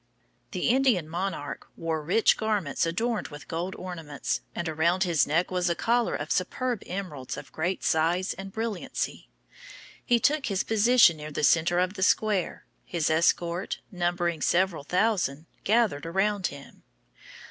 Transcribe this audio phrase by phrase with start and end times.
[0.49, 5.69] The Indian monarch wore rich garments adorned with gold ornaments, and around his neck was
[5.69, 9.29] a collar of superb emeralds of great size and brilliancy.
[10.03, 15.45] He took his position near the center of the square, his escort, numbering several thousand,
[15.63, 16.81] gathered around him.